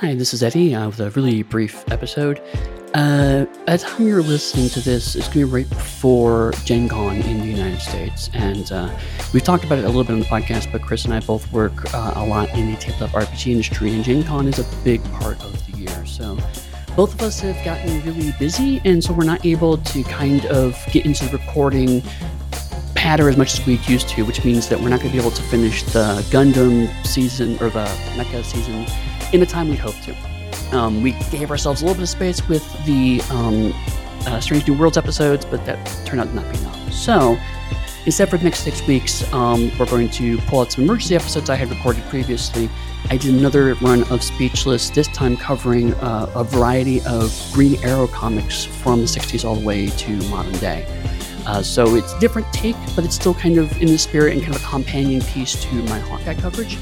Hi, 0.00 0.14
this 0.14 0.32
is 0.32 0.42
Eddy 0.42 0.74
uh, 0.74 0.86
with 0.86 0.98
a 1.00 1.10
really 1.10 1.42
brief 1.42 1.84
episode. 1.92 2.40
Uh, 2.94 3.44
at 3.66 3.80
the 3.80 3.86
time 3.86 4.06
you're 4.06 4.22
listening 4.22 4.70
to 4.70 4.80
this, 4.80 5.14
it's 5.14 5.26
going 5.26 5.40
to 5.40 5.46
be 5.46 5.52
right 5.52 5.68
before 5.68 6.52
Gen 6.64 6.88
Con 6.88 7.16
in 7.16 7.40
the 7.40 7.46
United 7.46 7.80
States. 7.80 8.30
And 8.32 8.72
uh, 8.72 8.98
we've 9.34 9.42
talked 9.42 9.62
about 9.62 9.78
it 9.78 9.84
a 9.84 9.88
little 9.88 10.04
bit 10.04 10.14
on 10.14 10.20
the 10.20 10.24
podcast, 10.24 10.72
but 10.72 10.80
Chris 10.80 11.04
and 11.04 11.12
I 11.12 11.20
both 11.20 11.52
work 11.52 11.92
uh, 11.92 12.14
a 12.16 12.24
lot 12.24 12.48
in 12.54 12.70
the 12.70 12.78
tabletop 12.78 13.10
RPG 13.10 13.52
industry, 13.52 13.92
and 13.92 14.02
Gen 14.02 14.24
Con 14.24 14.48
is 14.48 14.58
a 14.58 14.64
big 14.84 15.04
part 15.12 15.38
of 15.44 15.66
the 15.66 15.76
year. 15.76 16.06
So 16.06 16.38
both 16.96 17.12
of 17.12 17.20
us 17.20 17.40
have 17.40 17.62
gotten 17.62 18.00
really 18.00 18.32
busy, 18.38 18.80
and 18.86 19.04
so 19.04 19.12
we're 19.12 19.24
not 19.24 19.44
able 19.44 19.76
to 19.76 20.02
kind 20.04 20.46
of 20.46 20.82
get 20.92 21.04
into 21.04 21.26
the 21.26 21.36
recording 21.36 22.02
patter 22.94 23.28
as 23.28 23.36
much 23.36 23.60
as 23.60 23.66
we 23.66 23.74
used 23.80 24.08
to, 24.08 24.22
which 24.24 24.46
means 24.46 24.66
that 24.70 24.80
we're 24.80 24.88
not 24.88 25.00
going 25.00 25.10
to 25.10 25.16
be 25.18 25.20
able 25.20 25.36
to 25.36 25.42
finish 25.42 25.82
the 25.82 26.24
Gundam 26.30 26.88
season 27.04 27.58
or 27.60 27.68
the 27.68 27.84
Mecha 28.16 28.42
season 28.42 28.86
in 29.32 29.40
the 29.40 29.46
time 29.46 29.68
we 29.68 29.76
hoped 29.76 30.02
to. 30.04 30.16
Um, 30.72 31.02
we 31.02 31.12
gave 31.30 31.50
ourselves 31.50 31.82
a 31.82 31.84
little 31.84 31.96
bit 31.96 32.02
of 32.02 32.08
space 32.08 32.46
with 32.48 32.64
the 32.84 33.20
um, 33.30 33.72
uh, 34.26 34.40
Strange 34.40 34.66
New 34.68 34.74
Worlds 34.74 34.96
episodes, 34.96 35.44
but 35.44 35.64
that 35.66 35.84
turned 36.04 36.20
out 36.20 36.28
to 36.28 36.34
not 36.34 36.50
be 36.52 36.58
enough. 36.58 36.92
So, 36.92 37.38
instead 38.06 38.28
for 38.28 38.38
the 38.38 38.44
next 38.44 38.60
six 38.60 38.86
weeks, 38.86 39.30
um, 39.32 39.70
we're 39.78 39.86
going 39.86 40.10
to 40.10 40.38
pull 40.42 40.60
out 40.60 40.72
some 40.72 40.84
emergency 40.84 41.16
episodes 41.16 41.50
I 41.50 41.56
had 41.56 41.70
recorded 41.70 42.04
previously. 42.04 42.68
I 43.08 43.16
did 43.16 43.34
another 43.34 43.74
run 43.76 44.04
of 44.10 44.22
Speechless, 44.22 44.90
this 44.90 45.08
time 45.08 45.36
covering 45.36 45.94
uh, 45.94 46.30
a 46.34 46.44
variety 46.44 47.00
of 47.02 47.34
Green 47.52 47.82
Arrow 47.82 48.06
comics 48.06 48.64
from 48.64 49.00
the 49.00 49.06
60s 49.06 49.44
all 49.44 49.56
the 49.56 49.66
way 49.66 49.88
to 49.88 50.16
modern 50.28 50.52
day. 50.54 50.86
Uh, 51.46 51.62
so 51.62 51.96
it's 51.96 52.16
different 52.18 52.50
take, 52.52 52.76
but 52.94 53.04
it's 53.04 53.14
still 53.14 53.34
kind 53.34 53.58
of 53.58 53.80
in 53.80 53.88
the 53.88 53.98
spirit 53.98 54.34
and 54.34 54.42
kind 54.42 54.54
of 54.54 54.62
a 54.62 54.66
companion 54.66 55.22
piece 55.22 55.60
to 55.64 55.74
my 55.84 55.98
Hawkeye 55.98 56.34
coverage. 56.34 56.78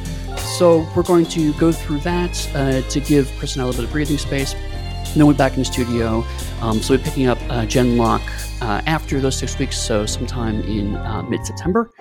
So 0.59 0.85
we're 0.97 1.05
going 1.05 1.27
to 1.27 1.53
go 1.53 1.71
through 1.71 2.01
that 2.01 2.51
uh, 2.53 2.83
to 2.91 2.99
give 2.99 3.31
Chris 3.39 3.55
and 3.55 3.63
I 3.63 3.65
a 3.65 3.69
little 3.69 3.83
bit 3.83 3.87
of 3.87 3.93
breathing 3.93 4.19
space. 4.19 4.55
And 4.55 5.15
then 5.15 5.25
we're 5.29 5.35
back 5.35 5.53
in 5.53 5.61
the 5.61 5.65
studio. 5.65 6.25
Um, 6.61 6.83
so 6.83 6.95
we're 6.95 7.05
picking 7.05 7.29
up 7.29 7.39
uh, 7.43 7.65
Genlock 7.65 8.23
uh, 8.61 8.83
after 8.85 9.21
those 9.21 9.39
six 9.39 9.57
weeks, 9.57 9.79
so 9.79 10.05
sometime 10.05 10.61
in 10.63 10.97
uh, 10.97 11.23
mid 11.23 11.47
September. 11.47 11.93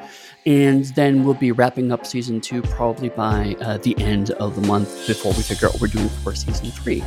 And 0.47 0.85
then 0.95 1.23
we'll 1.23 1.35
be 1.35 1.51
wrapping 1.51 1.91
up 1.91 2.07
season 2.07 2.41
two 2.41 2.63
probably 2.63 3.09
by 3.09 3.55
uh, 3.61 3.77
the 3.77 3.95
end 3.99 4.31
of 4.31 4.55
the 4.55 4.67
month 4.67 5.05
before 5.05 5.33
we 5.33 5.43
figure 5.43 5.67
out 5.67 5.75
what 5.75 5.81
we're 5.81 5.87
doing 5.89 6.09
for 6.09 6.33
season 6.33 6.71
three. 6.71 7.03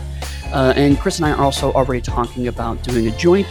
Uh, 0.53 0.73
and 0.77 1.01
Chris 1.01 1.17
and 1.17 1.27
I 1.27 1.33
are 1.33 1.43
also 1.43 1.73
already 1.73 2.01
talking 2.01 2.47
about 2.47 2.81
doing 2.85 3.09
a 3.09 3.17
joint 3.17 3.49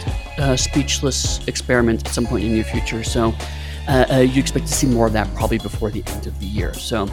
speechless 0.56 1.46
experiment 1.46 2.06
at 2.06 2.14
some 2.14 2.24
point 2.24 2.44
in 2.44 2.48
the 2.52 2.54
near 2.54 2.64
future. 2.64 3.04
So 3.04 3.34
uh, 3.90 4.06
uh, 4.08 4.16
you 4.18 4.40
expect 4.40 4.68
to 4.68 4.72
see 4.72 4.86
more 4.86 5.06
of 5.06 5.12
that 5.12 5.32
probably 5.34 5.58
before 5.58 5.90
the 5.90 6.04
end 6.06 6.26
of 6.26 6.38
the 6.38 6.46
year. 6.46 6.72
So 6.74 7.08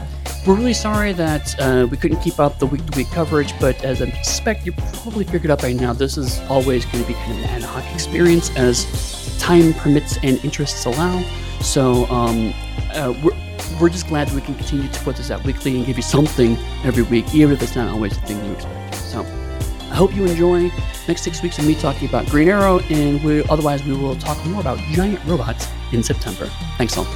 we're 0.45 0.56
really 0.56 0.73
sorry 0.75 1.11
that 1.14 1.59
uh, 1.59 1.88
we 1.89 1.97
couldn't 1.97 2.22
keep 2.22 2.39
up 2.39 2.59
the 2.59 2.67
week 2.67 2.86
to 2.86 2.97
week 2.97 3.09
coverage, 3.09 3.59
but 3.59 3.83
as 3.83 4.00
I 4.02 4.11
suspect 4.22 4.66
you 4.66 4.73
probably 4.94 5.25
figured 5.25 5.50
out 5.50 5.61
by 5.61 5.73
now, 5.73 5.92
this 5.92 6.17
is 6.17 6.39
always 6.50 6.86
going 6.86 7.03
to 7.03 7.08
be 7.08 7.16
kind 7.16 7.31
of 7.31 7.38
an 7.39 7.45
ad 7.45 7.64
hoc 7.64 7.83
experience 7.95 8.55
as 8.55 9.38
time 9.39 9.73
permits 9.73 10.17
and 10.22 10.38
interests 10.45 10.86
allow. 10.86 11.22
So 11.61 12.05
um, 12.05 12.53
uh, 12.94 13.14
we're, 13.23 13.36
we're 13.81 13.89
just 13.89 14.08
glad 14.08 14.28
that 14.28 14.36
we 14.36 14.42
can 14.42 14.53
continue 14.53 14.88
to 14.88 15.00
put 15.00 15.16
this 15.16 15.31
out 15.31 15.44
weekly 15.44 15.75
and 15.78 15.86
give 15.86 15.98
you 15.98 16.03
something 16.03 16.58
every 16.83 17.03
week, 17.03 17.33
even 17.33 17.55
if 17.55 17.64
it's 17.64 17.75
not 17.75 17.89
always 17.89 18.14
the 18.20 18.28
thing 18.28 18.45
you 18.45 18.52
expect. 18.52 18.95
So 18.95 19.25
hope 19.98 20.16
you 20.16 20.26
enjoy 20.26 20.72
next 21.08 21.23
six 21.23 21.42
weeks 21.42 21.58
of 21.58 21.66
me 21.66 21.73
talking 21.73 22.08
about 22.08 22.28
Green 22.28 22.48
Arrow, 22.50 22.80
and 22.92 23.23
we, 23.23 23.44
otherwise 23.50 23.84
we 23.84 23.94
will 23.94 24.16
talk 24.16 24.44
more 24.45 24.62
about 24.62 24.78
giant 24.92 25.20
robots 25.26 25.67
in 25.92 26.04
September. 26.04 26.45
Thanks 26.78 26.98
all. 26.98 27.08